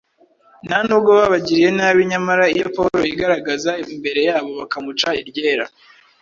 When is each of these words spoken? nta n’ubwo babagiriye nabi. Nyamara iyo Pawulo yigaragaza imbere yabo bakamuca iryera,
nta 0.67 0.77
n’ubwo 0.85 1.09
babagiriye 1.19 1.69
nabi. 1.77 2.01
Nyamara 2.11 2.43
iyo 2.55 2.67
Pawulo 2.75 3.01
yigaragaza 3.09 3.71
imbere 3.93 4.19
yabo 4.29 4.49
bakamuca 4.59 5.07
iryera, 5.21 5.65